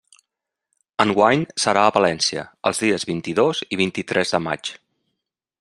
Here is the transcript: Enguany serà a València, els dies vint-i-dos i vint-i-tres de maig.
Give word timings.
Enguany 1.03 1.43
serà 1.65 1.83
a 1.89 1.93
València, 1.99 2.47
els 2.71 2.83
dies 2.87 3.07
vint-i-dos 3.13 3.65
i 3.77 3.81
vint-i-tres 3.85 4.37
de 4.37 4.45
maig. 4.51 4.77